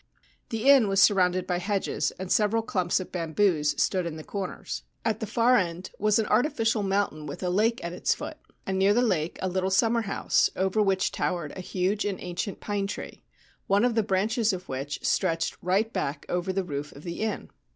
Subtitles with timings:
[0.49, 4.81] The inn was surrounded by hedges, and several clumps of bamboos stood in the corners.
[5.05, 8.79] At the far end was an artificial mountain with a lake at its foot, and
[8.79, 12.87] near the lake a little summer house over which towered a huge and ancient pine
[12.87, 13.21] tree,
[13.67, 17.51] one of the branches of which stretched right back over the roof of the inn.